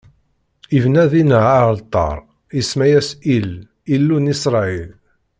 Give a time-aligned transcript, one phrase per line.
[0.77, 2.17] Ibna dinna aɛalṭar,
[2.59, 3.49] isemma-as Il,
[3.95, 4.91] Illu n Isṛayil.